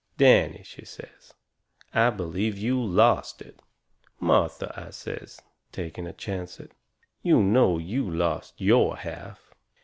[0.17, 1.35] "Danny," she says,
[1.93, 3.61] "I believe you LOST it."
[4.19, 5.39] "Martha," I says,
[5.71, 6.71] taking a chancet,
[7.21, 9.53] "you know you lost YOUR half!"